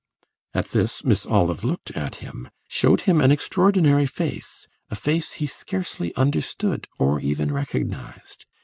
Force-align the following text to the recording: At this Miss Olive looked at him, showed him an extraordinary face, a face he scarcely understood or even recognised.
At 0.55 0.69
this 0.69 1.03
Miss 1.03 1.27
Olive 1.27 1.63
looked 1.63 1.91
at 1.91 2.15
him, 2.25 2.49
showed 2.67 3.01
him 3.01 3.21
an 3.21 3.29
extraordinary 3.31 4.07
face, 4.07 4.65
a 4.89 4.95
face 4.95 5.33
he 5.33 5.45
scarcely 5.45 6.11
understood 6.15 6.87
or 6.97 7.19
even 7.19 7.53
recognised. 7.53 8.47